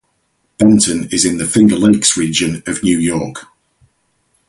Benton 0.57 1.07
is 1.11 1.25
in 1.25 1.37
the 1.37 1.45
Finger 1.45 1.75
Lakes 1.75 2.17
region 2.17 2.63
of 2.65 2.81
New 2.81 2.97
York. 2.97 3.45